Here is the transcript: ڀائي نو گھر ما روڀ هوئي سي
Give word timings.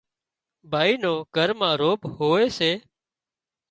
ڀائي 0.71 0.93
نو 1.03 1.13
گھر 1.35 1.49
ما 1.59 1.69
روڀ 1.81 1.99
هوئي 2.15 2.47
سي 2.57 2.71